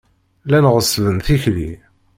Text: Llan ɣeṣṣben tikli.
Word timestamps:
Llan 0.45 0.65
ɣeṣṣben 0.73 1.17
tikli. 1.25 1.71